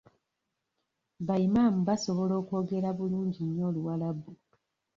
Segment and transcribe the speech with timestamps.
[1.27, 4.31] Ba Imam basobola okwogera bulungi nnyo Oluwalabu.